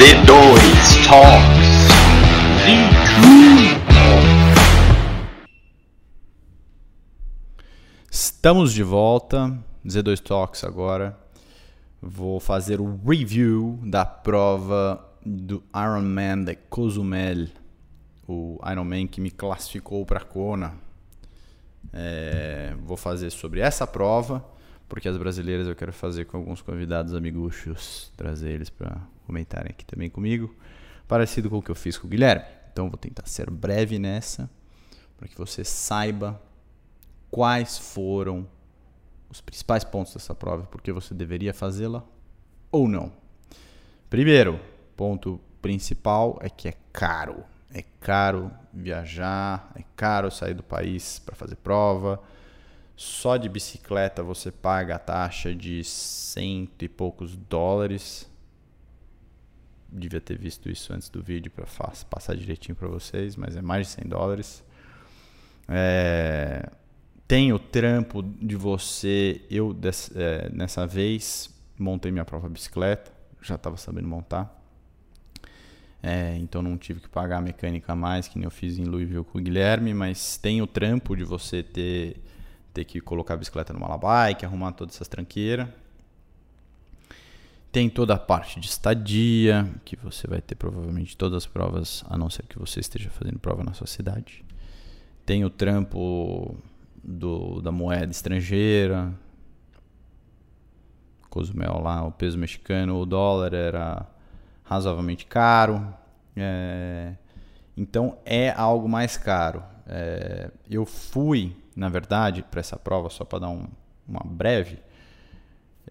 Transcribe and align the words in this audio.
Z2 0.00 1.06
Talks. 1.06 1.90
Estamos 8.10 8.72
de 8.72 8.82
volta, 8.82 9.54
Z2 9.86 10.20
Talks 10.20 10.64
agora. 10.64 11.18
Vou 12.00 12.40
fazer 12.40 12.80
o 12.80 12.98
review 13.06 13.78
da 13.82 14.06
prova 14.06 15.06
do 15.22 15.62
Ironman 15.76 16.44
de 16.44 16.54
Cozumel, 16.54 17.48
o 18.26 18.58
Ironman 18.72 19.06
que 19.06 19.20
me 19.20 19.30
classificou 19.30 20.06
para 20.06 20.20
Kona. 20.20 20.72
É, 21.92 22.74
vou 22.86 22.96
fazer 22.96 23.28
sobre 23.28 23.60
essa 23.60 23.86
prova, 23.86 24.42
porque 24.90 25.08
as 25.08 25.16
brasileiras 25.16 25.68
eu 25.68 25.76
quero 25.76 25.92
fazer 25.92 26.26
com 26.26 26.36
alguns 26.36 26.60
convidados 26.60 27.14
amiguchos, 27.14 28.12
trazer 28.16 28.50
eles 28.50 28.68
para 28.68 29.00
comentarem 29.24 29.70
aqui 29.70 29.86
também 29.86 30.10
comigo, 30.10 30.52
parecido 31.06 31.48
com 31.48 31.58
o 31.58 31.62
que 31.62 31.70
eu 31.70 31.76
fiz 31.76 31.96
com 31.96 32.08
o 32.08 32.10
Guilherme. 32.10 32.44
Então 32.72 32.90
vou 32.90 32.98
tentar 32.98 33.24
ser 33.26 33.48
breve 33.48 34.00
nessa, 34.00 34.50
para 35.16 35.28
que 35.28 35.38
você 35.38 35.62
saiba 35.62 36.42
quais 37.30 37.78
foram 37.78 38.46
os 39.30 39.40
principais 39.40 39.84
pontos 39.84 40.12
dessa 40.12 40.34
prova, 40.34 40.64
porque 40.64 40.90
você 40.90 41.14
deveria 41.14 41.54
fazê-la 41.54 42.04
ou 42.72 42.88
não. 42.88 43.12
Primeiro, 44.10 44.58
ponto 44.96 45.40
principal 45.62 46.36
é 46.42 46.50
que 46.50 46.66
é 46.66 46.74
caro. 46.92 47.44
É 47.72 47.84
caro 48.00 48.50
viajar, 48.72 49.70
é 49.76 49.84
caro 49.94 50.32
sair 50.32 50.54
do 50.54 50.64
país 50.64 51.20
para 51.20 51.36
fazer 51.36 51.54
prova. 51.54 52.20
Só 53.00 53.38
de 53.38 53.48
bicicleta 53.48 54.22
você 54.22 54.52
paga 54.52 54.96
a 54.96 54.98
taxa 54.98 55.54
de 55.54 55.82
cento 55.82 56.84
e 56.84 56.88
poucos 56.88 57.34
dólares. 57.34 58.30
Devia 59.88 60.20
ter 60.20 60.36
visto 60.36 60.68
isso 60.68 60.92
antes 60.92 61.08
do 61.08 61.22
vídeo 61.22 61.50
para 61.50 61.64
passar 62.10 62.36
direitinho 62.36 62.76
para 62.76 62.88
vocês, 62.88 63.36
mas 63.36 63.56
é 63.56 63.62
mais 63.62 63.86
de 63.86 63.94
100 63.94 64.04
dólares. 64.06 64.62
É, 65.66 66.68
tem 67.26 67.54
o 67.54 67.58
trampo 67.58 68.22
de 68.22 68.54
você. 68.54 69.46
Eu, 69.50 69.74
é, 70.14 70.50
nessa 70.50 70.86
vez, 70.86 71.48
montei 71.78 72.12
minha 72.12 72.26
própria 72.26 72.50
bicicleta, 72.50 73.10
já 73.40 73.54
estava 73.54 73.78
sabendo 73.78 74.08
montar. 74.08 74.62
É, 76.02 76.36
então 76.36 76.60
não 76.60 76.76
tive 76.76 77.00
que 77.00 77.08
pagar 77.08 77.38
a 77.38 77.40
mecânica 77.40 77.96
mais, 77.96 78.28
que 78.28 78.38
nem 78.38 78.44
eu 78.44 78.50
fiz 78.50 78.78
em 78.78 78.84
Louisville 78.84 79.24
com 79.24 79.38
o 79.38 79.40
Guilherme, 79.40 79.94
mas 79.94 80.36
tem 80.36 80.60
o 80.60 80.66
trampo 80.66 81.16
de 81.16 81.24
você 81.24 81.62
ter, 81.62 82.22
ter 82.72 82.84
que 82.84 83.00
colocar 83.00 83.34
a 83.34 83.36
bicicleta 83.36 83.72
numa 83.72 83.96
bike, 83.96 84.44
arrumar 84.44 84.72
todas 84.72 84.94
essas 84.94 85.08
tranqueiras. 85.08 85.68
Tem 87.72 87.88
toda 87.88 88.14
a 88.14 88.18
parte 88.18 88.58
de 88.58 88.66
estadia, 88.66 89.68
que 89.84 89.94
você 89.96 90.26
vai 90.26 90.40
ter 90.40 90.56
provavelmente 90.56 91.16
todas 91.16 91.44
as 91.44 91.46
provas, 91.46 92.04
a 92.08 92.18
não 92.18 92.28
ser 92.28 92.42
que 92.44 92.58
você 92.58 92.80
esteja 92.80 93.10
fazendo 93.10 93.38
prova 93.38 93.62
na 93.62 93.72
sua 93.72 93.86
cidade. 93.86 94.44
Tem 95.24 95.44
o 95.44 95.50
trampo 95.50 96.56
do, 97.02 97.60
da 97.60 97.70
moeda 97.70 98.10
estrangeira. 98.10 99.12
Cozumel 101.28 101.78
lá, 101.80 102.04
o 102.04 102.10
peso 102.10 102.36
mexicano, 102.36 102.98
o 102.98 103.06
dólar 103.06 103.54
era 103.54 104.06
razoavelmente 104.64 105.26
caro. 105.26 105.94
É, 106.36 107.14
então 107.76 108.18
é 108.24 108.50
algo 108.50 108.88
mais 108.88 109.16
caro. 109.16 109.62
É, 109.86 110.50
eu 110.68 110.84
fui, 110.84 111.56
na 111.74 111.88
verdade, 111.88 112.42
para 112.42 112.60
essa 112.60 112.76
prova, 112.76 113.08
só 113.10 113.24
para 113.24 113.40
dar 113.40 113.48
um, 113.48 113.66
uma 114.06 114.22
breve. 114.24 114.78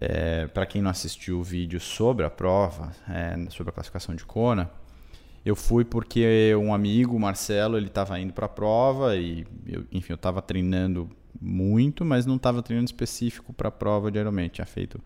É, 0.00 0.46
para 0.46 0.64
quem 0.64 0.80
não 0.80 0.90
assistiu 0.90 1.40
o 1.40 1.42
vídeo 1.42 1.80
sobre 1.80 2.24
a 2.24 2.30
prova, 2.30 2.92
é, 3.08 3.50
sobre 3.50 3.70
a 3.70 3.72
classificação 3.72 4.14
de 4.14 4.24
Kona, 4.24 4.70
eu 5.44 5.56
fui 5.56 5.84
porque 5.84 6.54
um 6.54 6.72
amigo, 6.72 7.18
Marcelo, 7.18 7.76
ele 7.76 7.86
estava 7.86 8.18
indo 8.20 8.32
para 8.32 8.46
a 8.46 8.48
prova 8.48 9.16
e, 9.16 9.46
eu, 9.66 9.86
enfim, 9.90 10.12
eu 10.12 10.16
estava 10.16 10.42
treinando 10.42 11.08
muito, 11.40 12.04
mas 12.04 12.26
não 12.26 12.36
estava 12.36 12.62
treinando 12.62 12.86
específico 12.86 13.52
para 13.52 13.68
a 13.68 13.72
prova 13.72 14.10
diariamente. 14.10 14.54
Tinha 14.54 14.66
feito 14.66 15.00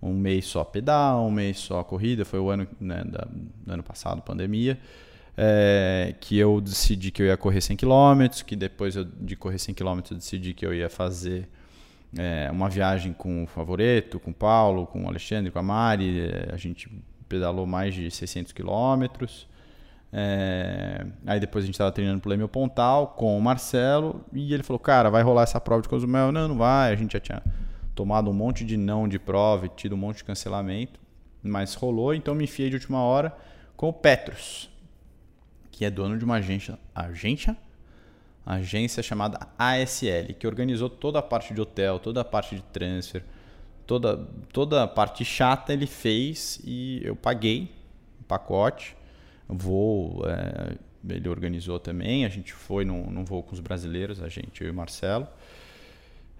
um 0.00 0.14
mês 0.14 0.46
só 0.46 0.62
pedal, 0.64 1.26
um 1.26 1.30
mês 1.30 1.58
só 1.58 1.82
corrida. 1.82 2.24
Foi 2.24 2.38
o 2.38 2.50
ano, 2.50 2.68
né, 2.80 3.02
da, 3.04 3.26
ano 3.66 3.82
passado, 3.82 4.22
pandemia, 4.22 4.78
é, 5.36 6.14
que 6.20 6.38
eu 6.38 6.60
decidi 6.60 7.10
que 7.10 7.22
eu 7.22 7.26
ia 7.26 7.36
correr 7.36 7.60
100 7.60 7.76
km, 7.76 8.42
que 8.46 8.54
depois 8.54 8.96
eu, 8.96 9.04
de 9.04 9.36
correr 9.36 9.58
100 9.58 9.74
km 9.74 10.00
eu 10.10 10.16
decidi 10.16 10.54
que 10.54 10.64
eu 10.64 10.72
ia 10.72 10.88
fazer 10.88 11.48
é, 12.16 12.48
uma 12.50 12.68
viagem 12.68 13.12
com 13.12 13.44
o 13.44 13.46
Favoreto, 13.46 14.20
com 14.20 14.30
o 14.30 14.34
Paulo, 14.34 14.86
com 14.86 15.04
o 15.04 15.08
Alexandre, 15.08 15.50
com 15.50 15.58
a 15.58 15.62
Mari. 15.62 16.20
É, 16.20 16.50
a 16.52 16.56
gente 16.56 16.90
pedalou 17.28 17.66
mais 17.66 17.94
de 17.94 18.10
600 18.10 18.52
quilômetros. 18.52 19.48
É, 20.16 21.04
aí 21.26 21.40
depois 21.40 21.64
a 21.64 21.66
gente 21.66 21.74
estava 21.74 21.90
treinando 21.90 22.20
pro 22.20 22.30
Lemel 22.30 22.48
Pontal 22.48 23.08
com 23.08 23.36
o 23.36 23.42
Marcelo 23.42 24.24
e 24.32 24.54
ele 24.54 24.62
falou, 24.62 24.78
cara, 24.78 25.10
vai 25.10 25.22
rolar 25.24 25.42
essa 25.42 25.60
prova 25.60 25.82
de 25.82 25.88
Cozumel? 25.88 26.30
Não, 26.30 26.46
não 26.46 26.56
vai. 26.56 26.92
A 26.92 26.96
gente 26.96 27.14
já 27.14 27.20
tinha 27.20 27.42
tomado 27.96 28.30
um 28.30 28.32
monte 28.32 28.64
de 28.64 28.76
não 28.76 29.08
de 29.08 29.18
prova 29.18 29.66
e 29.66 29.68
tido 29.68 29.96
um 29.96 29.98
monte 29.98 30.18
de 30.18 30.24
cancelamento, 30.24 31.00
mas 31.42 31.74
rolou, 31.74 32.14
então 32.14 32.34
me 32.34 32.44
enfiei 32.44 32.68
de 32.68 32.76
última 32.76 33.02
hora 33.02 33.36
com 33.76 33.88
o 33.88 33.92
Petros, 33.92 34.70
que 35.74 35.84
é 35.84 35.90
dono 35.90 36.16
de 36.16 36.24
uma 36.24 36.36
agência, 36.36 36.78
agência, 36.94 37.56
agência 38.46 39.02
chamada 39.02 39.48
ASL, 39.58 40.32
que 40.38 40.46
organizou 40.46 40.88
toda 40.88 41.18
a 41.18 41.22
parte 41.22 41.52
de 41.52 41.60
hotel, 41.60 41.98
toda 41.98 42.20
a 42.20 42.24
parte 42.24 42.54
de 42.54 42.62
transfer, 42.62 43.24
toda, 43.84 44.16
toda 44.52 44.84
a 44.84 44.86
parte 44.86 45.24
chata 45.24 45.72
ele 45.72 45.86
fez 45.86 46.60
e 46.64 47.00
eu 47.02 47.16
paguei 47.16 47.72
o 48.20 48.24
pacote 48.24 48.96
voo, 49.48 50.22
é, 50.26 50.76
ele 51.08 51.28
organizou 51.28 51.80
também. 51.80 52.24
A 52.24 52.28
gente 52.28 52.52
foi 52.52 52.84
num, 52.84 53.10
num 53.10 53.24
voo 53.24 53.42
com 53.42 53.52
os 53.52 53.60
brasileiros, 53.60 54.22
a 54.22 54.28
gente, 54.28 54.62
eu 54.62 54.68
e 54.68 54.70
o 54.70 54.74
Marcelo. 54.74 55.26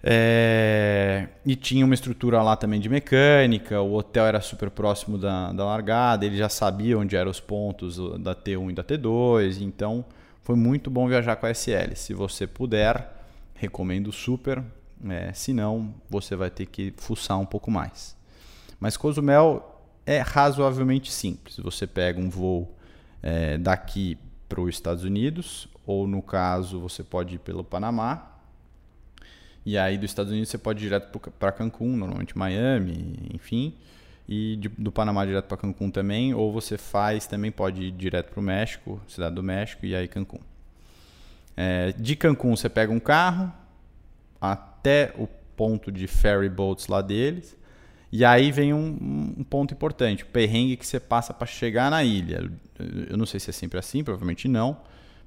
É, 0.07 1.29
e 1.43 1.55
tinha 1.55 1.83
uma 1.83 1.95
estrutura 1.95 2.39
lá 2.43 2.55
também 2.55 2.79
de 2.79 2.87
mecânica, 2.87 3.81
o 3.81 3.95
hotel 3.95 4.27
era 4.27 4.39
super 4.39 4.69
próximo 4.69 5.17
da, 5.17 5.51
da 5.51 5.65
largada, 5.65 6.23
ele 6.23 6.37
já 6.37 6.47
sabia 6.47 6.95
onde 6.95 7.15
eram 7.15 7.31
os 7.31 7.39
pontos 7.39 7.97
da 8.19 8.35
T1 8.35 8.69
e 8.69 8.73
da 8.73 8.83
T2, 8.83 9.61
então 9.61 10.05
foi 10.43 10.55
muito 10.55 10.91
bom 10.91 11.07
viajar 11.07 11.35
com 11.37 11.47
a 11.47 11.49
SL. 11.49 11.95
Se 11.95 12.13
você 12.13 12.45
puder, 12.45 13.19
recomendo 13.55 14.11
super, 14.11 14.63
é, 15.09 15.33
se 15.33 15.53
não, 15.53 15.95
você 16.07 16.35
vai 16.35 16.51
ter 16.51 16.67
que 16.67 16.93
fuçar 16.97 17.39
um 17.39 17.45
pouco 17.45 17.71
mais. 17.71 18.15
Mas 18.79 18.95
Cozumel 18.95 19.81
é 20.05 20.19
razoavelmente 20.19 21.11
simples, 21.11 21.57
você 21.57 21.87
pega 21.87 22.19
um 22.19 22.29
voo 22.29 22.77
é, 23.23 23.57
daqui 23.57 24.19
para 24.47 24.61
os 24.61 24.69
Estados 24.69 25.03
Unidos, 25.03 25.67
ou 25.83 26.05
no 26.05 26.21
caso 26.21 26.79
você 26.79 27.03
pode 27.03 27.35
ir 27.35 27.39
pelo 27.39 27.63
Panamá. 27.63 28.34
E 29.65 29.77
aí 29.77 29.97
dos 29.97 30.11
Estados 30.11 30.31
Unidos 30.31 30.49
você 30.49 30.57
pode 30.57 30.79
ir 30.79 30.87
direto 30.87 31.19
para 31.39 31.51
Cancún, 31.51 31.97
normalmente 31.97 32.37
Miami, 32.37 33.29
enfim. 33.33 33.73
E 34.27 34.55
de, 34.57 34.69
do 34.69 34.91
Panamá 34.91 35.25
direto 35.25 35.45
para 35.45 35.57
Cancún 35.57 35.89
também, 35.89 36.33
ou 36.33 36.51
você 36.51 36.77
faz 36.77 37.25
também 37.25 37.51
pode 37.51 37.83
ir 37.83 37.91
direto 37.91 38.31
para 38.31 38.39
o 38.39 38.43
México, 38.43 39.01
cidade 39.07 39.33
do 39.33 39.43
México 39.43 39.85
e 39.85 39.95
aí 39.95 40.07
Cancún. 40.07 40.39
É, 41.57 41.93
de 41.93 42.15
Cancún 42.15 42.55
você 42.55 42.69
pega 42.69 42.91
um 42.91 42.99
carro 42.99 43.51
até 44.39 45.13
o 45.17 45.27
ponto 45.55 45.91
de 45.91 46.05
ferry 46.07 46.49
boats 46.49 46.87
lá 46.87 47.01
deles. 47.01 47.57
E 48.11 48.23
aí 48.23 48.51
vem 48.51 48.73
um, 48.73 49.35
um, 49.39 49.43
ponto 49.43 49.73
importante, 49.73 50.23
o 50.23 50.27
perrengue 50.27 50.77
que 50.77 50.85
você 50.85 50.99
passa 50.99 51.33
para 51.33 51.47
chegar 51.47 51.89
na 51.91 52.03
ilha. 52.03 52.49
Eu 53.09 53.17
não 53.17 53.25
sei 53.25 53.39
se 53.39 53.49
é 53.49 53.53
sempre 53.53 53.79
assim, 53.79 54.03
provavelmente 54.03 54.47
não, 54.47 54.77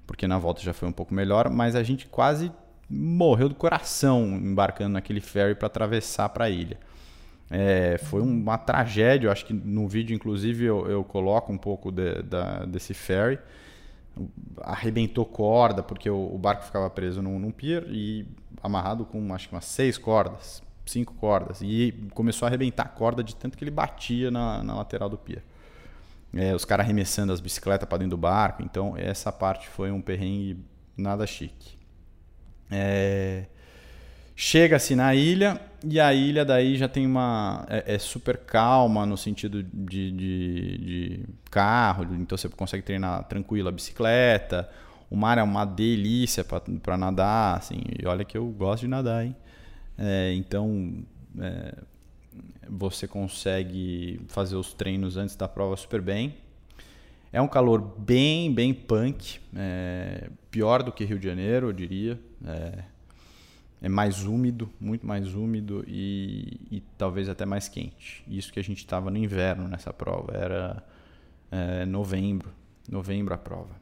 porque 0.07 0.27
na 0.27 0.39
volta 0.39 0.63
já 0.63 0.73
foi 0.73 0.89
um 0.89 0.93
pouco 0.93 1.13
melhor, 1.13 1.51
mas 1.51 1.75
a 1.75 1.83
gente 1.83 2.07
quase 2.07 2.51
morreu 2.89 3.49
do 3.49 3.55
coração 3.55 4.25
embarcando 4.25 4.95
naquele 4.95 5.21
ferry 5.21 5.55
para 5.55 5.67
atravessar 5.67 6.29
para 6.31 6.47
a 6.47 6.51
ilha. 6.51 6.79
É, 7.51 7.99
foi 7.99 8.21
uma 8.21 8.59
tragédia, 8.59 9.29
eu 9.29 9.33
acho 9.33 9.47
que 9.47 9.55
no 9.55 9.89
vídeo, 9.89 10.15
inclusive, 10.15 10.65
eu, 10.65 10.87
eu 10.89 11.03
coloco 11.03 11.53
um 11.53 11.59
pouco 11.59 11.91
de, 11.91 12.23
da, 12.23 12.65
desse 12.65 12.95
ferry. 12.95 13.39
Arrebentou 14.63 15.25
corda, 15.25 15.83
porque 15.83 16.11
o, 16.11 16.35
o 16.35 16.39
barco 16.39 16.65
ficava 16.65 16.91
preso 16.91 17.23
num, 17.23 17.39
num 17.39 17.51
pier 17.51 17.85
e 17.89 18.27
amarrado 18.63 19.05
com 19.05 19.33
acho 19.33 19.49
que 19.49 19.55
umas 19.55 19.65
seis 19.65 19.97
cordas 19.97 20.63
cinco 20.89 21.15
cordas. 21.15 21.61
E 21.63 21.95
começou 22.15 22.47
a 22.47 22.49
arrebentar 22.49 22.87
a 22.87 22.89
corda 22.89 23.23
de 23.23 23.37
tanto 23.37 23.57
que 23.57 23.65
ele 23.65 23.71
batia 23.71 24.31
na, 24.31 24.63
na 24.63 24.75
lateral 24.75 25.09
do 25.09 25.19
pier. 25.19 25.43
É, 26.35 26.55
os 26.55 26.65
caras 26.65 26.85
arremessando 26.85 27.33
as 27.33 27.41
bicicletas 27.41 27.89
para 27.89 27.99
dentro 27.99 28.11
do 28.11 28.21
barco. 28.21 28.63
Então, 28.63 28.95
essa 28.97 29.31
parte 29.31 29.69
foi 29.69 29.91
um 29.91 30.01
perrengue 30.01 30.59
nada 30.97 31.27
chique. 31.27 31.78
É, 32.71 33.45
Chega-se 34.41 34.95
na 34.95 35.17
ilha 35.17 35.61
e 35.85 35.99
a 35.99 36.15
ilha 36.15 36.45
daí 36.45 36.77
já 36.77 36.87
tem 36.87 37.05
uma. 37.05 37.67
É, 37.69 37.97
é 37.97 37.99
super 37.99 38.39
calma 38.39 39.05
no 39.05 39.17
sentido 39.17 39.65
de, 39.65 40.13
de, 40.13 40.79
de, 40.79 41.25
carro, 41.51 42.05
então 42.15 42.39
você 42.39 42.49
consegue 42.49 42.85
treinar 42.85 43.25
tranquilo 43.25 43.69
a 43.69 43.73
bicicleta. 43.73 44.71
O 45.11 45.17
mar 45.17 45.39
é 45.39 45.43
uma 45.43 45.65
delícia 45.65 46.45
para 46.45 46.97
nadar, 46.97 47.59
assim. 47.59 47.81
E 48.01 48.07
olha 48.07 48.25
que 48.25 48.39
eu 48.39 48.47
gosto 48.47 48.83
de 48.83 48.89
nadar, 48.89 49.27
hein? 49.27 49.35
É, 49.99 50.33
então, 50.35 51.03
é, 51.41 51.75
você 52.69 53.09
consegue 53.09 54.21
fazer 54.29 54.55
os 54.55 54.73
treinos 54.73 55.17
antes 55.17 55.35
da 55.35 55.49
prova 55.49 55.77
super 55.77 56.01
bem. 56.01 56.37
É 57.33 57.43
um 57.43 57.49
calor 57.49 57.81
bem, 57.81 58.55
bem 58.55 58.73
punk, 58.73 59.41
é, 59.57 60.31
pior 60.49 60.85
do 60.85 60.93
que 60.93 61.05
Rio 61.05 61.19
de 61.19 61.27
Janeiro, 61.27 61.71
eu 61.71 61.73
diria. 61.73 62.28
É, 62.47 62.85
é 63.81 63.89
mais 63.89 64.25
úmido, 64.25 64.71
muito 64.81 65.07
mais 65.07 65.35
úmido 65.35 65.85
e, 65.87 66.61
e, 66.71 66.83
talvez 66.97 67.29
até 67.29 67.47
mais 67.47 67.69
quente. 67.69 68.25
Isso 68.27 68.53
que 68.53 68.59
a 68.59 68.65
gente 68.65 68.79
estava 68.79 69.11
no 69.11 69.17
inverno 69.17 69.69
nessa 69.69 69.93
prova, 69.93 70.33
era 70.37 70.85
é, 71.51 71.85
novembro, 71.87 72.51
novembro 72.89 73.35
a 73.35 73.39
prova. 73.39 73.77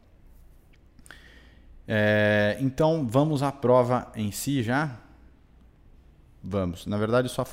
É, 1.88 2.58
então 2.60 3.06
vamos 3.06 3.42
à 3.42 3.50
prova 3.50 4.10
em 4.14 4.30
si 4.30 4.62
já? 4.62 4.98
Vamos. 6.42 6.86
Na 6.86 6.96
verdade, 6.96 7.28
só 7.28 7.44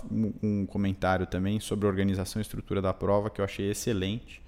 um 0.41 0.65
comentário 0.65 1.25
também 1.25 1.59
sobre 1.59 1.85
a 1.85 1.89
organização 1.89 2.39
e 2.39 2.43
estrutura 2.43 2.81
da 2.81 2.93
prova 2.93 3.29
que 3.29 3.41
eu 3.41 3.45
achei 3.45 3.71
excelente 3.71 4.43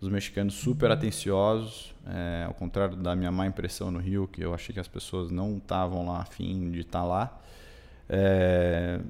os 0.00 0.08
mexicanos 0.08 0.54
super 0.54 0.90
atenciosos, 0.90 1.94
é, 2.06 2.44
ao 2.46 2.54
contrário 2.54 2.96
da 2.96 3.14
minha 3.14 3.30
má 3.30 3.46
impressão 3.46 3.90
no 3.90 3.98
Rio, 3.98 4.26
que 4.26 4.42
eu 4.42 4.54
achei 4.54 4.72
que 4.72 4.80
as 4.80 4.88
pessoas 4.88 5.30
não 5.30 5.58
estavam 5.58 6.06
lá 6.06 6.22
afim 6.22 6.70
de 6.70 6.80
estar 6.80 7.00
tá 7.00 7.04
lá. 7.04 7.40
É, 8.08 9.00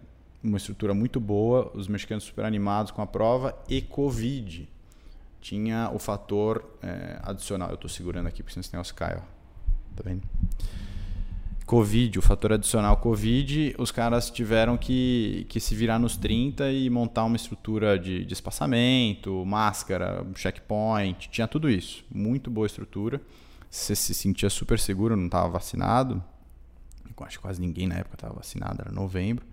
uma 0.42 0.56
estrutura 0.56 0.92
muito 0.92 1.20
boa, 1.20 1.70
os 1.74 1.86
mexicanos 1.86 2.24
super 2.24 2.44
animados 2.44 2.90
com 2.90 3.00
a 3.02 3.06
prova 3.06 3.56
e 3.68 3.80
Covid. 3.80 4.68
Tinha 5.40 5.90
o 5.94 5.98
fator 5.98 6.64
é, 6.82 7.18
adicional. 7.22 7.68
Eu 7.68 7.76
estou 7.76 7.88
segurando 7.88 8.26
aqui 8.26 8.42
porque 8.42 8.52
senão 8.52 8.62
esse 8.62 8.72
negócio 8.72 8.94
cai. 8.94 9.16
Ó. 9.16 9.20
Tá 9.96 10.02
vendo? 10.04 10.22
Covid, 11.70 12.18
o 12.18 12.22
fator 12.22 12.54
adicional 12.54 12.96
Covid, 12.96 13.76
os 13.78 13.92
caras 13.92 14.28
tiveram 14.28 14.76
que, 14.76 15.46
que 15.48 15.60
se 15.60 15.72
virar 15.72 16.00
nos 16.00 16.16
30 16.16 16.68
e 16.72 16.90
montar 16.90 17.22
uma 17.22 17.36
estrutura 17.36 17.96
de, 17.96 18.24
de 18.24 18.34
espaçamento, 18.34 19.46
máscara, 19.46 20.26
checkpoint, 20.34 21.30
tinha 21.30 21.46
tudo 21.46 21.70
isso. 21.70 22.04
Muito 22.12 22.50
boa 22.50 22.66
estrutura. 22.66 23.22
Você 23.70 23.94
se 23.94 24.12
sentia 24.14 24.50
super 24.50 24.80
seguro, 24.80 25.14
não 25.14 25.26
estava 25.26 25.48
vacinado. 25.48 26.20
Acho 27.20 27.38
que 27.38 27.42
quase 27.42 27.60
ninguém 27.60 27.86
na 27.86 27.98
época 27.98 28.16
estava 28.16 28.34
vacinado, 28.34 28.80
era 28.80 28.90
novembro. 28.90 29.46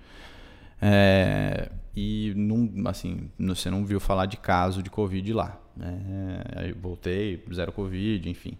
É, 0.81 1.69
e 1.95 2.33
não, 2.35 2.67
assim, 2.87 3.29
você 3.37 3.69
não 3.69 3.85
viu 3.85 3.99
falar 3.99 4.25
de 4.25 4.37
caso 4.37 4.81
de 4.81 4.89
Covid 4.89 5.33
lá. 5.33 5.55
Né? 5.75 6.41
Aí 6.55 6.71
voltei, 6.71 7.39
zero 7.53 7.71
Covid, 7.71 8.27
enfim 8.27 8.57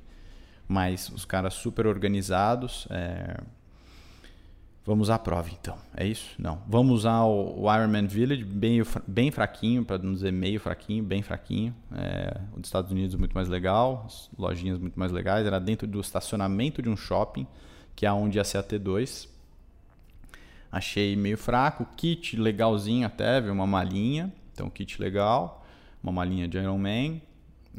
mas 0.68 1.10
os 1.10 1.25
caras 1.25 1.54
super 1.54 1.88
organizados. 1.88 2.88
É... 2.90 3.40
Vamos 4.86 5.10
à 5.10 5.19
prova 5.19 5.50
então, 5.50 5.78
é 5.96 6.08
isso? 6.08 6.34
Não. 6.40 6.62
Vamos 6.66 7.06
ao 7.06 7.58
Ironman 7.60 8.08
Village, 8.08 8.46
bem, 8.46 8.81
bem 9.06 9.31
fraquinho, 9.31 9.84
para 9.84 9.98
não 9.98 10.14
dizer 10.14 10.31
meio 10.31 10.62
fraquinho, 10.62 11.04
bem 11.04 11.22
fraquinho. 11.22 11.75
É... 11.94 12.40
O 12.54 12.60
dos 12.60 12.68
Estados 12.68 12.92
Unidos 12.92 13.16
muito 13.16 13.34
mais 13.34 13.50
legal, 13.50 14.08
lojinhas 14.38 14.80
muito 14.80 14.98
mais 14.98 15.12
legais. 15.12 15.46
Era 15.46 15.60
dentro 15.60 15.88
do 15.88 16.00
estacionamento 16.00 16.81
de 16.81 16.90
um 16.90 16.96
shopping, 16.96 17.46
que 17.96 18.06
é 18.06 18.12
onde 18.12 18.38
ia 18.38 18.44
ser 18.44 18.60
a 18.60 18.64
T2. 18.64 19.28
Achei 20.72 21.16
meio 21.16 21.38
fraco. 21.38 21.86
Kit 21.96 22.36
legalzinho 22.36 23.08
até, 23.08 23.42
viu? 23.42 23.54
Uma 23.54 23.68
malinha. 23.68 24.31
Então, 24.54 24.69
kit 24.69 25.02
legal. 25.02 25.66
Uma 26.04 26.12
malinha 26.12 26.48
de 26.48 26.58
Ironman. 26.58 27.22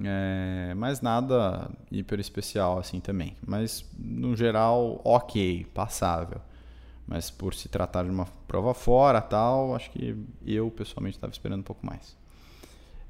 É, 0.04 0.74
mas 0.74 1.00
nada 1.00 1.70
hiper 1.90 2.20
especial 2.20 2.78
assim 2.78 3.00
também. 3.00 3.36
Mas 3.46 3.84
no 3.98 4.36
geral, 4.36 5.00
ok, 5.04 5.66
passável. 5.74 6.40
Mas 7.06 7.30
por 7.30 7.54
se 7.54 7.68
tratar 7.68 8.04
de 8.04 8.10
uma 8.10 8.26
prova 8.46 8.74
fora 8.74 9.20
tal, 9.20 9.74
acho 9.74 9.90
que 9.90 10.16
eu 10.46 10.70
pessoalmente 10.70 11.16
estava 11.16 11.32
esperando 11.32 11.60
um 11.60 11.64
pouco 11.64 11.84
mais. 11.84 12.16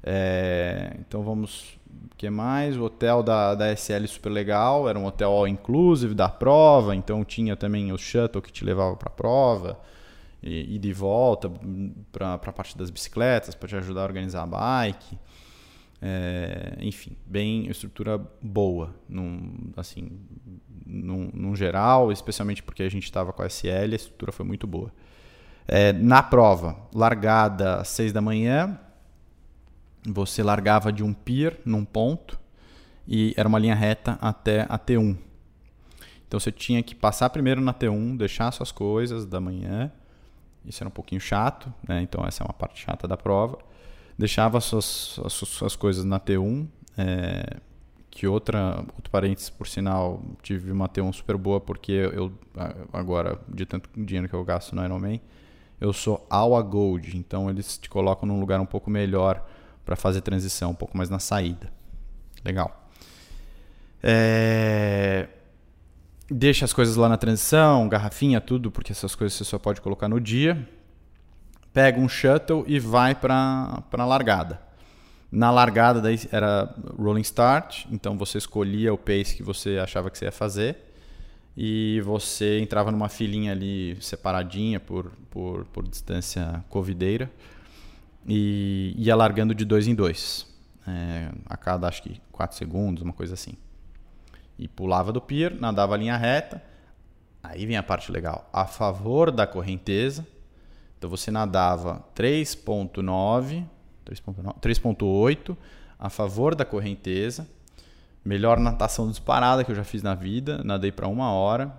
É, 0.01 0.95
então 0.99 1.21
vamos. 1.21 1.77
O 2.11 2.15
que 2.15 2.29
mais? 2.29 2.77
O 2.77 2.83
hotel 2.83 3.21
da, 3.23 3.55
da 3.55 3.71
SL 3.75 4.05
super 4.07 4.29
legal, 4.29 4.87
era 4.87 4.97
um 4.97 5.05
hotel 5.05 5.31
all 5.31 5.47
inclusive 5.47 6.13
da 6.13 6.29
prova, 6.29 6.95
então 6.95 7.25
tinha 7.25 7.55
também 7.55 7.91
o 7.91 7.97
shuttle 7.97 8.41
que 8.41 8.51
te 8.51 8.63
levava 8.63 8.95
para 8.95 9.09
a 9.09 9.11
prova 9.11 9.79
e, 10.41 10.75
e 10.75 10.77
de 10.77 10.93
volta 10.93 11.51
para 12.11 12.35
a 12.35 12.37
parte 12.37 12.77
das 12.77 12.89
bicicletas 12.89 13.55
para 13.55 13.67
te 13.67 13.75
ajudar 13.75 14.01
a 14.01 14.05
organizar 14.05 14.43
a 14.43 14.47
bike. 14.47 15.17
É, 16.01 16.77
enfim, 16.79 17.17
bem 17.25 17.67
estrutura 17.69 18.17
boa, 18.41 18.95
num, 19.07 19.71
assim, 19.75 20.19
num, 20.85 21.29
num, 21.33 21.55
geral, 21.55 22.11
especialmente 22.11 22.63
porque 22.63 22.83
a 22.83 22.89
gente 22.89 23.03
estava 23.03 23.33
com 23.33 23.41
a 23.41 23.49
SL, 23.49 23.91
a 23.91 23.95
estrutura 23.95 24.31
foi 24.31 24.45
muito 24.45 24.65
boa. 24.65 24.93
É, 25.67 25.91
na 25.91 26.23
prova, 26.23 26.77
largada 26.93 27.81
às 27.81 27.89
6 27.89 28.13
da 28.13 28.21
manhã, 28.21 28.79
você 30.05 30.41
largava 30.41 30.91
de 30.91 31.03
um 31.03 31.13
pier 31.13 31.59
num 31.65 31.83
ponto 31.83 32.39
e 33.05 33.33
era 33.35 33.47
uma 33.47 33.59
linha 33.59 33.75
reta 33.75 34.17
até 34.21 34.65
a 34.69 34.79
T1. 34.79 35.17
Então 36.27 36.39
você 36.39 36.51
tinha 36.51 36.81
que 36.81 36.95
passar 36.95 37.29
primeiro 37.29 37.59
na 37.59 37.73
T1, 37.73 38.15
deixar 38.15 38.51
suas 38.51 38.71
coisas 38.71 39.25
da 39.25 39.41
manhã. 39.41 39.91
Isso 40.65 40.81
era 40.81 40.87
um 40.87 40.91
pouquinho 40.91 41.19
chato, 41.19 41.73
né? 41.87 42.01
então 42.01 42.25
essa 42.25 42.43
é 42.43 42.45
uma 42.45 42.53
parte 42.53 42.85
chata 42.85 43.07
da 43.07 43.17
prova 43.17 43.57
deixava 44.19 44.59
suas, 44.59 45.17
as 45.23 45.31
suas 45.31 45.75
coisas 45.77 46.03
na 46.03 46.19
T1. 46.19 46.67
É, 46.97 47.57
que 48.11 48.27
outra, 48.27 48.83
outro 48.95 49.09
parênteses, 49.09 49.49
por 49.49 49.65
sinal, 49.65 50.21
tive 50.43 50.71
uma 50.73 50.89
T1 50.89 51.13
super 51.13 51.37
boa 51.37 51.61
porque 51.61 51.91
eu, 51.93 52.33
agora, 52.91 53.39
de 53.47 53.65
tanto 53.65 53.89
dinheiro 53.95 54.27
que 54.27 54.33
eu 54.33 54.43
gasto 54.43 54.75
no 54.75 54.83
Ironman, 54.83 55.21
eu 55.79 55.93
sou 55.93 56.27
AWA 56.29 56.61
Gold, 56.61 57.15
então 57.15 57.49
eles 57.49 57.77
te 57.77 57.89
colocam 57.89 58.27
num 58.27 58.37
lugar 58.37 58.59
um 58.59 58.65
pouco 58.65 58.89
melhor 58.89 59.47
para 59.85 59.95
fazer 59.95 60.19
transição, 60.19 60.71
um 60.71 60.75
pouco 60.75 60.97
mais 60.97 61.09
na 61.09 61.19
saída. 61.19 61.71
Legal. 62.43 62.89
É... 64.03 65.29
Deixa 66.29 66.65
as 66.65 66.73
coisas 66.73 66.97
lá 66.97 67.07
na 67.07 67.15
transição, 67.15 67.87
garrafinha, 67.87 68.41
tudo, 68.41 68.69
porque 68.69 68.91
essas 68.91 69.15
coisas 69.15 69.37
você 69.37 69.45
só 69.45 69.57
pode 69.57 69.79
colocar 69.79 70.09
no 70.09 70.19
dia 70.19 70.67
pega 71.73 71.99
um 71.99 72.09
shuttle 72.09 72.63
e 72.67 72.79
vai 72.79 73.15
para 73.15 73.83
a 73.91 74.05
largada. 74.05 74.61
Na 75.31 75.51
largada 75.51 76.01
daí 76.01 76.19
era 76.31 76.73
rolling 76.97 77.21
start, 77.21 77.85
então 77.91 78.17
você 78.17 78.37
escolhia 78.37 78.93
o 78.93 78.97
pace 78.97 79.35
que 79.35 79.43
você 79.43 79.77
achava 79.77 80.09
que 80.09 80.17
você 80.17 80.25
ia 80.25 80.31
fazer 80.31 80.77
e 81.55 82.01
você 82.01 82.59
entrava 82.59 82.91
numa 82.91 83.09
filinha 83.09 83.51
ali 83.51 83.97
separadinha 84.01 84.79
por, 84.79 85.11
por, 85.29 85.65
por 85.65 85.87
distância 85.87 86.63
covideira 86.69 87.29
e 88.27 88.93
ia 88.97 89.15
largando 89.15 89.53
de 89.53 89.65
dois 89.65 89.87
em 89.87 89.93
dois, 89.93 90.47
é, 90.87 91.29
a 91.45 91.57
cada 91.57 91.87
acho 91.87 92.01
que 92.01 92.21
4 92.31 92.57
segundos, 92.57 93.03
uma 93.03 93.13
coisa 93.13 93.33
assim. 93.33 93.53
E 94.57 94.67
pulava 94.67 95.11
do 95.11 95.21
pier, 95.21 95.53
nadava 95.53 95.95
a 95.95 95.97
linha 95.97 96.17
reta, 96.17 96.63
aí 97.41 97.65
vem 97.65 97.77
a 97.77 97.83
parte 97.83 98.11
legal, 98.11 98.49
a 98.51 98.65
favor 98.65 99.31
da 99.31 99.45
correnteza, 99.45 100.25
então 100.99 101.09
você 101.09 101.31
nadava 101.31 102.05
3.9, 102.13 103.65
3.8 104.05 105.57
a 105.97 106.09
favor 106.09 106.53
da 106.53 106.65
correnteza. 106.65 107.47
Melhor 108.23 108.59
natação 108.59 109.09
disparada 109.09 109.63
que 109.63 109.71
eu 109.71 109.75
já 109.75 109.85
fiz 109.85 110.03
na 110.03 110.13
vida. 110.13 110.61
Nadei 110.61 110.91
para 110.91 111.07
uma 111.07 111.31
hora, 111.31 111.73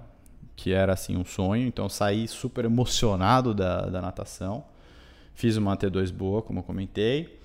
que 0.57 0.73
era 0.73 0.95
assim 0.95 1.19
um 1.19 1.25
sonho. 1.25 1.69
Então 1.69 1.87
saí 1.87 2.27
super 2.27 2.65
emocionado 2.65 3.53
da, 3.53 3.83
da 3.91 4.01
natação. 4.01 4.65
Fiz 5.35 5.59
uma 5.59 5.77
T2 5.77 6.11
boa, 6.11 6.41
como 6.41 6.61
eu 6.61 6.63
comentei. 6.63 7.39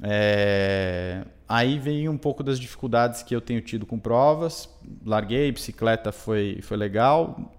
É... 0.00 1.26
Aí 1.46 1.78
veio 1.78 2.10
um 2.10 2.16
pouco 2.16 2.42
das 2.42 2.58
dificuldades 2.58 3.22
que 3.22 3.36
eu 3.36 3.40
tenho 3.42 3.60
tido 3.60 3.84
com 3.84 3.98
provas. 3.98 4.66
Larguei, 5.04 5.52
bicicleta 5.52 6.10
foi, 6.10 6.58
foi 6.62 6.78
legal 6.78 7.52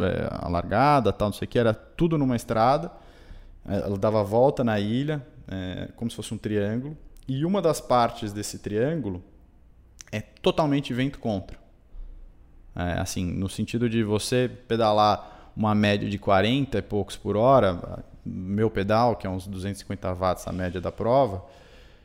é, 0.00 0.28
a 0.30 0.48
largada, 0.48 1.12
tal, 1.12 1.28
não 1.28 1.32
sei 1.32 1.46
o 1.46 1.48
que, 1.48 1.58
era 1.58 1.74
tudo 1.74 2.18
numa 2.18 2.36
estrada. 2.36 2.90
É, 3.68 3.76
ela 3.76 3.98
dava 3.98 4.22
volta 4.22 4.62
na 4.62 4.78
ilha, 4.78 5.26
é, 5.48 5.88
como 5.96 6.10
se 6.10 6.16
fosse 6.16 6.32
um 6.32 6.38
triângulo. 6.38 6.96
E 7.28 7.44
uma 7.44 7.60
das 7.60 7.80
partes 7.80 8.32
desse 8.32 8.58
triângulo 8.58 9.22
é 10.12 10.20
totalmente 10.20 10.92
vento 10.94 11.18
contra. 11.18 11.58
É, 12.74 13.00
assim, 13.00 13.24
no 13.24 13.48
sentido 13.48 13.88
de 13.88 14.04
você 14.04 14.50
pedalar 14.68 15.52
uma 15.56 15.74
média 15.74 16.08
de 16.08 16.18
40 16.18 16.76
e 16.78 16.82
poucos 16.82 17.16
por 17.16 17.36
hora, 17.36 18.04
meu 18.24 18.70
pedal, 18.70 19.16
que 19.16 19.26
é 19.26 19.30
uns 19.30 19.46
250 19.46 20.12
watts 20.12 20.46
a 20.46 20.52
média 20.52 20.80
da 20.80 20.92
prova, 20.92 21.42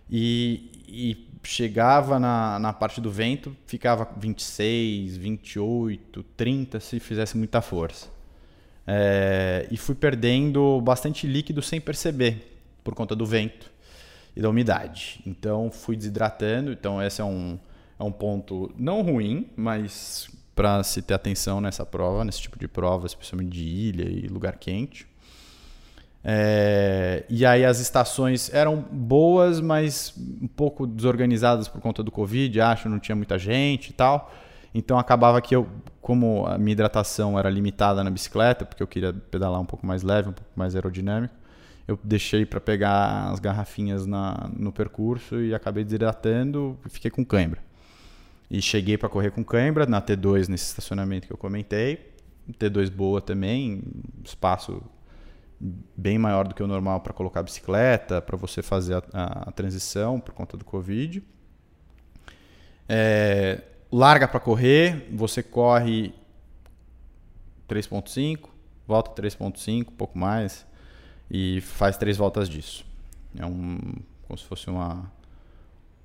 e, 0.10 0.71
e 0.91 1.27
chegava 1.43 2.19
na, 2.19 2.60
na 2.60 2.74
parte 2.74 3.00
do 3.00 3.10
vento, 3.10 3.55
ficava 3.65 4.07
26, 4.17 5.17
28, 5.17 6.24
30 6.36 6.79
se 6.79 7.00
fizesse 7.00 7.38
muita 7.38 7.62
força. 7.62 8.10
É, 8.86 9.67
e 9.71 9.77
fui 9.77 9.95
perdendo 9.95 10.81
bastante 10.81 11.25
líquido 11.25 11.62
sem 11.62 11.79
perceber, 11.79 12.62
por 12.83 12.93
conta 12.93 13.15
do 13.15 13.25
vento 13.25 13.71
e 14.36 14.41
da 14.41 14.50
umidade. 14.50 15.21
Então 15.25 15.71
fui 15.71 15.95
desidratando. 15.95 16.71
Então 16.71 17.01
esse 17.01 17.21
é 17.21 17.24
um, 17.24 17.57
é 17.98 18.03
um 18.03 18.12
ponto 18.12 18.71
não 18.77 19.01
ruim, 19.01 19.50
mas 19.55 20.29
para 20.53 20.83
se 20.83 21.01
ter 21.01 21.13
atenção 21.13 21.62
nessa 21.62 21.86
prova, 21.86 22.25
nesse 22.25 22.41
tipo 22.41 22.60
de 22.60 22.67
prova, 22.67 23.07
especialmente 23.07 23.51
de 23.51 23.63
ilha 23.63 24.03
e 24.03 24.27
lugar 24.27 24.57
quente. 24.57 25.07
É, 26.24 27.25
e 27.30 27.46
aí 27.46 27.66
as 27.66 27.80
estações 27.80 28.54
eram 28.54 28.78
boas, 28.80 29.60
mas 29.60 30.13
um 30.18 30.48
pouco 30.48 30.86
desorganizadas 30.86 31.68
por 31.68 31.82
conta 31.82 32.04
do 32.04 32.12
Covid, 32.12 32.62
acho, 32.62 32.88
não 32.88 33.00
tinha 33.00 33.16
muita 33.16 33.38
gente 33.38 33.90
e 33.90 33.94
tal. 33.94 34.32
Então 34.74 34.98
acabava 34.98 35.42
que 35.42 35.56
eu, 35.56 35.68
como 36.01 36.46
a 36.46 36.58
minha 36.58 36.74
hidratação 36.74 37.38
era 37.38 37.50
limitada 37.50 38.04
na 38.04 38.10
bicicleta, 38.10 38.66
porque 38.66 38.82
eu 38.82 38.88
queria 38.88 39.13
pedalar 39.13 39.60
um 39.60 39.66
pouco 39.66 39.86
mais 39.86 40.04
leve, 40.04 40.30
um 40.30 40.34
pouco 40.34 40.51
mais 40.56 40.75
aerodinâmico, 40.75 41.34
eu 41.88 42.00
deixei 42.04 42.46
para 42.46 42.60
pegar 42.62 43.32
as 43.32 43.40
garrafinhas 43.40 44.06
na, 44.06 44.50
no 44.56 44.72
percurso 44.72 45.42
e 45.42 45.54
acabei 45.54 45.84
desidratando 45.84 46.78
e 46.86 46.90
fiquei 46.90 47.12
com 47.12 47.25
cãibra. 47.25 47.60
E 48.50 48.62
cheguei 48.62 48.98
para 48.98 49.10
correr 49.10 49.32
com 49.32 49.44
cãibra 49.44 49.86
na 49.86 50.01
T2 50.01 50.48
nesse 50.48 50.66
estacionamento 50.66 51.28
que 51.28 51.34
eu 51.34 51.38
comentei. 51.38 52.12
T2 52.51 52.90
boa 52.90 53.22
também, 53.22 53.82
espaço 54.24 54.82
bem 55.96 56.18
maior 56.18 56.48
do 56.48 56.56
que 56.56 56.63
o 56.63 56.68
normal 56.68 57.01
para 57.01 57.13
colocar 57.13 57.41
a 57.41 57.44
bicicleta, 57.44 58.22
para 58.22 58.36
você 58.36 58.63
fazer 58.63 58.96
a, 58.96 59.03
a, 59.13 59.50
a, 59.50 59.51
transição 59.51 60.20
por 60.20 60.34
conta 60.34 60.58
do 60.58 60.65
Covid. 60.65 61.24
É, 62.89 63.62
larga 63.91 64.27
para 64.27 64.39
correr, 64.39 65.08
você 65.12 65.44
corre 65.44 66.13
3.5, 67.70 68.50
volta 68.88 69.22
3.5, 69.22 69.91
pouco 69.96 70.18
mais, 70.18 70.65
e 71.30 71.62
faz 71.62 71.96
três 71.96 72.18
voltas 72.18 72.50
disso. 72.50 72.86
É 73.38 73.46
um 73.46 73.77
como 74.27 74.38
se 74.38 74.46
fosse 74.46 74.70
uma 74.70 75.12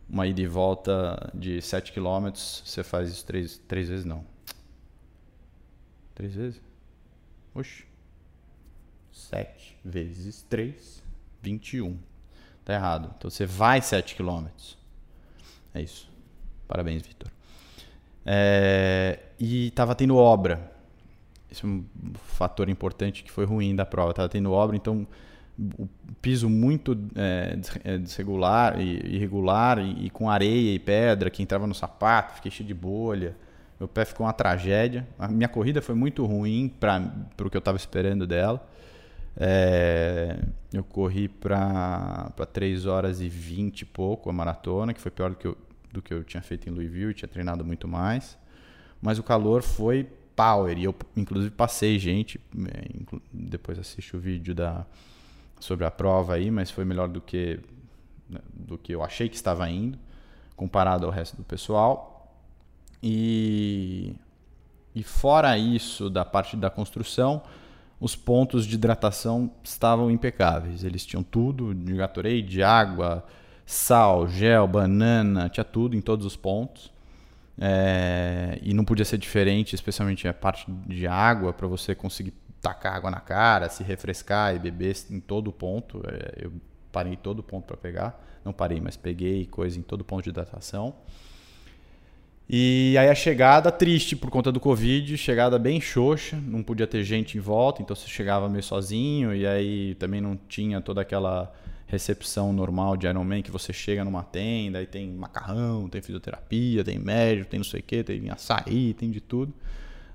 uma 0.08 0.26
ida 0.26 0.40
e 0.40 0.46
volta 0.46 1.30
de 1.34 1.60
7 1.60 1.92
km, 1.92 2.30
você 2.32 2.84
faz 2.84 3.10
isso 3.10 3.26
três, 3.26 3.58
três 3.66 3.88
vezes 3.88 4.04
não. 4.04 4.24
Três 6.14 6.34
vezes? 6.34 6.60
Oxi. 7.54 7.84
7 9.16 9.78
vezes 9.84 10.42
3, 10.42 11.02
21. 11.42 11.98
Tá 12.64 12.74
errado. 12.74 13.14
Então 13.16 13.30
você 13.30 13.46
vai 13.46 13.80
7 13.80 14.14
km. 14.14 14.46
É 15.74 15.80
isso. 15.80 16.08
Parabéns, 16.68 17.02
Vitor. 17.02 17.30
É, 18.24 19.20
e 19.38 19.68
estava 19.68 19.94
tendo 19.94 20.16
obra. 20.16 20.72
Esse 21.50 21.64
é 21.64 21.68
um 21.68 21.84
fator 22.24 22.68
importante 22.68 23.22
que 23.22 23.30
foi 23.30 23.44
ruim 23.44 23.74
da 23.74 23.86
prova. 23.86 24.10
Estava 24.10 24.28
tendo 24.28 24.52
obra, 24.52 24.76
então 24.76 25.06
o 25.78 25.88
piso 26.20 26.50
muito 26.50 26.98
é, 27.14 27.58
é, 27.82 27.96
desregular 27.96 28.78
irregular 28.78 29.78
e, 29.78 30.06
e, 30.06 30.10
com 30.10 30.28
areia 30.28 30.74
e 30.74 30.78
pedra 30.78 31.30
que 31.30 31.42
entrava 31.42 31.66
no 31.66 31.74
sapato, 31.74 32.34
fiquei 32.34 32.50
cheio 32.50 32.66
de 32.66 32.74
bolha. 32.74 33.34
Meu 33.78 33.88
pé 33.88 34.04
ficou 34.04 34.26
uma 34.26 34.32
tragédia. 34.32 35.06
A 35.18 35.28
minha 35.28 35.48
corrida 35.48 35.80
foi 35.80 35.94
muito 35.94 36.24
ruim 36.24 36.68
para 36.80 37.02
o 37.40 37.50
que 37.50 37.56
eu 37.56 37.60
estava 37.60 37.76
esperando 37.76 38.26
dela. 38.26 38.66
É, 39.38 40.38
eu 40.72 40.82
corri 40.82 41.28
para 41.28 42.32
3 42.52 42.86
horas 42.86 43.20
e 43.20 43.28
20 43.28 43.82
e 43.82 43.84
pouco 43.84 44.30
a 44.30 44.32
maratona, 44.32 44.94
que 44.94 45.00
foi 45.00 45.10
pior 45.10 45.30
do 45.30 45.36
que, 45.36 45.46
eu, 45.46 45.56
do 45.92 46.00
que 46.00 46.14
eu 46.14 46.24
tinha 46.24 46.42
feito 46.42 46.68
em 46.68 46.72
Louisville, 46.72 47.12
tinha 47.12 47.28
treinado 47.28 47.64
muito 47.64 47.86
mais. 47.86 48.38
Mas 49.00 49.18
o 49.18 49.22
calor 49.22 49.62
foi 49.62 50.08
power, 50.34 50.78
e 50.78 50.84
eu 50.84 50.94
inclusive 51.16 51.50
passei 51.50 51.98
gente, 51.98 52.40
é, 52.68 52.88
depois 53.32 53.78
assiste 53.78 54.16
o 54.16 54.20
vídeo 54.20 54.54
da, 54.54 54.86
sobre 55.60 55.86
a 55.86 55.90
prova 55.90 56.34
aí, 56.34 56.50
mas 56.50 56.70
foi 56.70 56.84
melhor 56.84 57.08
do 57.08 57.20
que, 57.20 57.60
né, 58.28 58.40
do 58.52 58.76
que 58.78 58.92
eu 58.92 59.02
achei 59.02 59.28
que 59.28 59.36
estava 59.36 59.68
indo, 59.68 59.98
comparado 60.54 61.06
ao 61.06 61.12
resto 61.12 61.36
do 61.36 61.44
pessoal. 61.44 62.34
E, 63.02 64.14
e 64.94 65.02
fora 65.02 65.56
isso, 65.58 66.08
da 66.08 66.24
parte 66.24 66.56
da 66.56 66.70
construção, 66.70 67.42
os 68.00 68.14
pontos 68.14 68.66
de 68.66 68.74
hidratação 68.74 69.50
estavam 69.62 70.10
impecáveis. 70.10 70.84
Eles 70.84 71.04
tinham 71.04 71.22
tudo, 71.22 71.74
de 71.74 71.94
Gatorade, 71.94 72.42
de 72.42 72.62
água, 72.62 73.24
sal, 73.64 74.28
gel, 74.28 74.66
banana, 74.66 75.48
tinha 75.48 75.64
tudo 75.64 75.96
em 75.96 76.00
todos 76.00 76.26
os 76.26 76.36
pontos. 76.36 76.92
É, 77.58 78.58
e 78.62 78.74
não 78.74 78.84
podia 78.84 79.04
ser 79.04 79.16
diferente, 79.16 79.74
especialmente 79.74 80.28
a 80.28 80.34
parte 80.34 80.70
de 80.86 81.06
água, 81.06 81.52
para 81.52 81.66
você 81.66 81.94
conseguir 81.94 82.34
tacar 82.60 82.94
água 82.94 83.10
na 83.10 83.20
cara, 83.20 83.68
se 83.68 83.82
refrescar 83.82 84.54
e 84.54 84.58
beber 84.58 84.94
em 85.10 85.20
todo 85.20 85.50
ponto. 85.50 86.02
É, 86.06 86.44
eu 86.44 86.52
parei 86.92 87.16
todo 87.16 87.42
ponto 87.42 87.64
para 87.64 87.76
pegar. 87.76 88.22
Não 88.44 88.52
parei, 88.52 88.80
mas 88.80 88.96
peguei 88.96 89.46
coisa 89.46 89.78
em 89.78 89.82
todo 89.82 90.04
ponto 90.04 90.24
de 90.24 90.30
hidratação. 90.30 90.94
E 92.48 92.96
aí 92.96 93.08
a 93.08 93.14
chegada 93.14 93.72
triste 93.72 94.14
por 94.14 94.30
conta 94.30 94.52
do 94.52 94.60
Covid, 94.60 95.18
chegada 95.18 95.58
bem 95.58 95.80
xoxa, 95.80 96.36
não 96.36 96.62
podia 96.62 96.86
ter 96.86 97.02
gente 97.02 97.36
em 97.36 97.40
volta, 97.40 97.82
então 97.82 97.96
você 97.96 98.06
chegava 98.06 98.48
meio 98.48 98.62
sozinho 98.62 99.34
e 99.34 99.44
aí 99.44 99.96
também 99.96 100.20
não 100.20 100.38
tinha 100.48 100.80
toda 100.80 101.00
aquela 101.00 101.52
recepção 101.88 102.52
normal 102.52 102.96
de 102.96 103.06
Ironman 103.08 103.42
que 103.42 103.50
você 103.50 103.72
chega 103.72 104.04
numa 104.04 104.22
tenda 104.22 104.80
e 104.80 104.86
tem 104.86 105.10
macarrão, 105.10 105.88
tem 105.88 106.00
fisioterapia, 106.00 106.84
tem 106.84 107.00
médico, 107.00 107.50
tem 107.50 107.58
não 107.58 107.64
sei 107.64 107.80
o 107.80 107.82
que, 107.82 108.04
tem 108.04 108.30
açaí, 108.30 108.94
tem 108.94 109.10
de 109.10 109.20
tudo. 109.20 109.52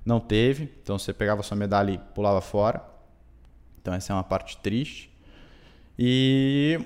Não 0.05 0.19
teve, 0.19 0.69
então 0.81 0.97
você 0.97 1.11
pegava 1.11 1.43
sua 1.43 1.57
medalha 1.57 1.91
e 1.91 1.97
pulava 1.97 2.39
fora. 2.39 2.81
Então 3.81 3.93
essa 3.93 4.13
é 4.13 4.15
uma 4.15 4.23
parte 4.23 4.57
triste. 4.57 5.11
E 5.99 6.79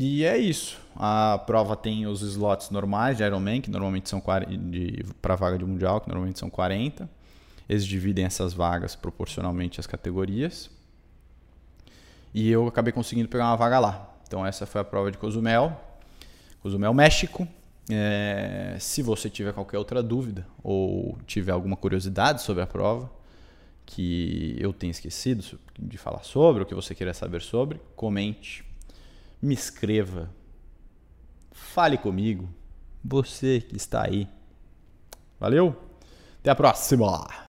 e 0.00 0.24
é 0.24 0.38
isso. 0.38 0.78
A 0.94 1.38
prova 1.44 1.74
tem 1.74 2.06
os 2.06 2.22
slots 2.22 2.70
normais 2.70 3.16
de 3.16 3.24
Ironman, 3.24 3.60
que 3.60 3.68
normalmente 3.68 4.08
são 4.08 4.20
para 4.20 5.34
vaga 5.34 5.58
de 5.58 5.64
mundial, 5.64 6.00
que 6.00 6.06
normalmente 6.08 6.38
são 6.38 6.48
40. 6.48 7.10
Eles 7.68 7.84
dividem 7.84 8.24
essas 8.24 8.54
vagas 8.54 8.94
proporcionalmente 8.94 9.80
às 9.80 9.88
categorias. 9.88 10.70
E 12.32 12.48
eu 12.48 12.68
acabei 12.68 12.92
conseguindo 12.92 13.28
pegar 13.28 13.46
uma 13.46 13.56
vaga 13.56 13.80
lá. 13.80 14.14
Então 14.24 14.46
essa 14.46 14.66
foi 14.66 14.80
a 14.80 14.84
prova 14.84 15.10
de 15.10 15.18
Cozumel. 15.18 15.76
Cozumel, 16.62 16.94
México. 16.94 17.48
É, 17.90 18.76
se 18.78 19.02
você 19.02 19.28
tiver 19.28 19.52
qualquer 19.52 19.78
outra 19.78 20.00
dúvida 20.00 20.46
ou 20.62 21.18
tiver 21.26 21.50
alguma 21.50 21.76
curiosidade 21.76 22.42
sobre 22.42 22.62
a 22.62 22.66
prova 22.68 23.10
que 23.84 24.54
eu 24.60 24.72
tenha 24.72 24.92
esquecido 24.92 25.58
de 25.76 25.98
falar 25.98 26.22
sobre, 26.22 26.60
ou 26.60 26.66
que 26.66 26.74
você 26.74 26.94
queira 26.94 27.12
saber 27.12 27.40
sobre, 27.40 27.80
comente 27.96 28.67
me 29.40 29.54
escreva, 29.54 30.30
fale 31.52 31.96
comigo, 31.96 32.48
você 33.04 33.60
que 33.60 33.76
está 33.76 34.04
aí. 34.04 34.28
Valeu? 35.38 35.76
Até 36.40 36.50
a 36.50 36.54
próxima! 36.54 37.46